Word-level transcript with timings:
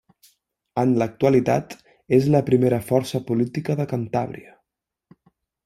En 0.83 0.93
l'actualitat 1.01 1.75
és 2.19 2.29
la 2.37 2.41
primera 2.49 2.79
força 2.89 3.23
política 3.29 3.77
de 3.83 3.87
Cantàbria. 3.95 4.59